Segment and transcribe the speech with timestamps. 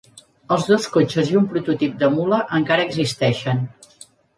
[0.55, 3.67] Els dos cotxes i un prototip de mula encara existeixen.